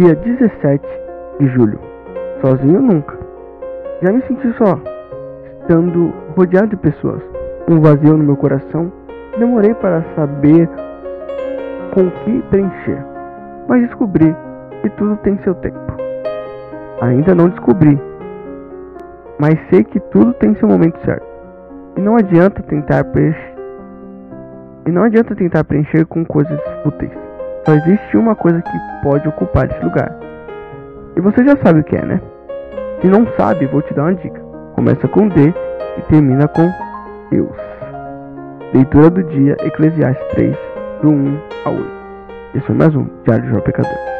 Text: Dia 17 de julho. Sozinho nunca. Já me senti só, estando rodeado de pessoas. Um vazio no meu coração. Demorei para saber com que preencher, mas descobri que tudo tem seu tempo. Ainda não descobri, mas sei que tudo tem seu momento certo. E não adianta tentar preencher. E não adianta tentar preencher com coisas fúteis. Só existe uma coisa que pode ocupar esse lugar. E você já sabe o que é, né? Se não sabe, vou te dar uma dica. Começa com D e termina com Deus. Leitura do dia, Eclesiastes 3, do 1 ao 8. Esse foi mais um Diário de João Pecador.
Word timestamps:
Dia 0.00 0.14
17 0.14 0.82
de 1.40 1.46
julho. 1.48 1.78
Sozinho 2.40 2.80
nunca. 2.80 3.18
Já 4.00 4.10
me 4.10 4.22
senti 4.22 4.50
só, 4.56 4.80
estando 5.60 6.10
rodeado 6.34 6.68
de 6.68 6.76
pessoas. 6.78 7.20
Um 7.68 7.82
vazio 7.82 8.16
no 8.16 8.24
meu 8.24 8.36
coração. 8.38 8.90
Demorei 9.38 9.74
para 9.74 10.02
saber 10.16 10.66
com 11.92 12.10
que 12.10 12.42
preencher, 12.48 13.04
mas 13.68 13.82
descobri 13.82 14.34
que 14.80 14.88
tudo 14.96 15.18
tem 15.18 15.38
seu 15.44 15.54
tempo. 15.56 15.92
Ainda 17.02 17.34
não 17.34 17.50
descobri, 17.50 18.00
mas 19.38 19.58
sei 19.68 19.84
que 19.84 20.00
tudo 20.00 20.32
tem 20.32 20.54
seu 20.54 20.66
momento 20.66 20.98
certo. 21.04 21.26
E 21.98 22.00
não 22.00 22.16
adianta 22.16 22.62
tentar 22.62 23.04
preencher. 23.04 23.54
E 24.86 24.90
não 24.90 25.02
adianta 25.02 25.36
tentar 25.36 25.62
preencher 25.64 26.06
com 26.06 26.24
coisas 26.24 26.58
fúteis. 26.82 27.29
Só 27.64 27.74
existe 27.74 28.16
uma 28.16 28.34
coisa 28.34 28.62
que 28.62 28.78
pode 29.02 29.28
ocupar 29.28 29.70
esse 29.70 29.84
lugar. 29.84 30.16
E 31.16 31.20
você 31.20 31.44
já 31.44 31.56
sabe 31.62 31.80
o 31.80 31.84
que 31.84 31.96
é, 31.96 32.04
né? 32.04 32.20
Se 33.00 33.08
não 33.08 33.26
sabe, 33.36 33.66
vou 33.66 33.82
te 33.82 33.92
dar 33.94 34.04
uma 34.04 34.14
dica. 34.14 34.40
Começa 34.74 35.06
com 35.08 35.28
D 35.28 35.52
e 35.98 36.02
termina 36.02 36.48
com 36.48 36.70
Deus. 37.30 37.56
Leitura 38.72 39.10
do 39.10 39.22
dia, 39.24 39.56
Eclesiastes 39.60 40.26
3, 40.30 40.56
do 41.02 41.10
1 41.10 41.38
ao 41.64 41.74
8. 41.74 41.90
Esse 42.54 42.66
foi 42.66 42.76
mais 42.76 42.94
um 42.94 43.06
Diário 43.24 43.44
de 43.44 43.50
João 43.50 43.62
Pecador. 43.62 44.19